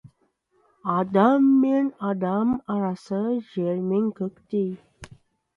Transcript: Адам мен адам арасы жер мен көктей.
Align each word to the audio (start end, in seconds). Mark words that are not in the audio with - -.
Адам 0.97 1.43
мен 1.65 1.91
адам 2.11 2.49
арасы 2.77 3.21
жер 3.53 3.87
мен 3.93 4.09
көктей. 4.23 4.69